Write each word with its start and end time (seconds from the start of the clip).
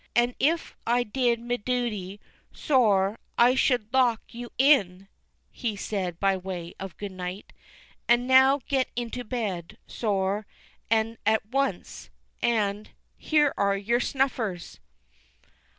"An' 0.15 0.33
if 0.39 0.75
I 0.87 1.03
did 1.03 1.39
me 1.39 1.57
duty, 1.57 2.19
sor, 2.51 3.19
I 3.37 3.53
should 3.53 3.93
lock 3.93 4.23
you 4.33 4.49
in," 4.57 5.07
he 5.51 5.75
said 5.75 6.19
by 6.19 6.35
way 6.37 6.73
of 6.79 6.97
good 6.97 7.11
night. 7.11 7.53
"And 8.07 8.25
now 8.27 8.61
get 8.67 8.89
into 8.95 9.23
bed, 9.23 9.77
sor, 9.85 10.47
and 10.89 11.19
at 11.23 11.45
once; 11.45 12.09
and 12.41 12.89
here 13.15 13.53
are 13.59 13.77
your 13.77 13.99
snuffers!" 13.99 14.79